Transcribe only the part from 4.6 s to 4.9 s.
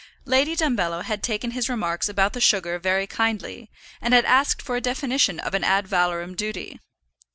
a